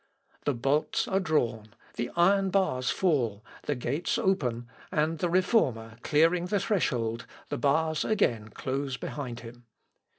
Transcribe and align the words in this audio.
The 0.45 0.55
bolts 0.55 1.07
are 1.07 1.19
drawn, 1.19 1.75
the 1.95 2.09
iron 2.15 2.49
bars 2.49 2.89
fall, 2.89 3.45
the 3.67 3.75
gates 3.75 4.17
open, 4.17 4.67
and 4.91 5.19
the 5.19 5.29
Reformer 5.29 5.97
clearing 6.01 6.45
the 6.47 6.59
threshold, 6.59 7.27
the 7.49 7.59
bars 7.59 8.03
again 8.03 8.47
close 8.49 8.97
behind 8.97 9.41
him. 9.41 9.65